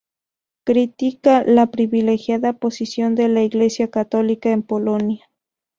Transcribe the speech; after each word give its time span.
Critica 0.63 1.43
la 1.43 1.69
privilegiada 1.69 2.53
posición 2.53 3.13
de 3.13 3.29
la 3.29 3.43
Iglesia 3.43 3.91
católica 3.91 4.49
en 4.49 4.63
Polonia. 4.63 5.29